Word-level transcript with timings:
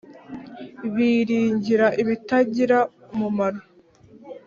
biringira 0.93 1.87
ibitagira 2.01 2.79
umumaro. 3.13 3.61